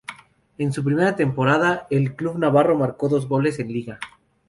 [0.57, 3.99] En su primera temporada en el club navarro marcó dos goles en liga.